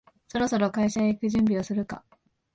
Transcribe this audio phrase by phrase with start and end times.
[0.29, 2.03] そろそろ会社へ行く準備をするか